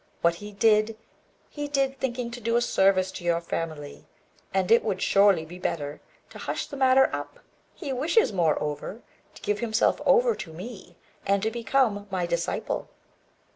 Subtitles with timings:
[0.21, 0.97] What he did,
[1.47, 4.07] he did thinking to do a service to your family;
[4.51, 7.37] and it would surely be better to hush the matter up.
[7.75, 9.03] He wishes, moreover,
[9.35, 12.89] to give himself over to me, and to become my disciple."